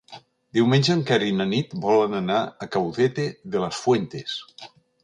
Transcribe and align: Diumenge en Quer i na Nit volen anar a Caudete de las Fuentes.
Diumenge 0.57 0.91
en 0.99 1.03
Quer 1.09 1.19
i 1.27 1.35
na 1.41 1.47
Nit 1.51 1.77
volen 1.85 2.17
anar 2.23 2.41
a 2.67 2.71
Caudete 2.77 3.31
de 3.57 3.67
las 3.67 3.85
Fuentes. 3.85 4.41